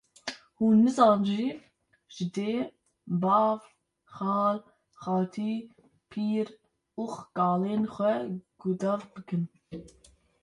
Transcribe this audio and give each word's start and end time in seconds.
hûn 0.57 0.75
nizanin 0.83 1.23
jî 1.31 1.45
ji 2.15 2.25
dê, 2.35 2.55
bav, 3.21 3.57
xal, 4.15 4.57
xaltî, 5.01 5.53
pîr 6.11 6.47
û 7.01 7.03
kalên 7.37 7.83
xwe 7.95 8.15
guhdar 8.61 8.99
bikin 9.13 9.43